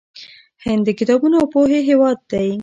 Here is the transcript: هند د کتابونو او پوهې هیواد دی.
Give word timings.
هند 0.63 0.83
د 0.87 0.89
کتابونو 0.99 1.35
او 1.41 1.47
پوهې 1.53 1.79
هیواد 1.89 2.17
دی. 2.31 2.49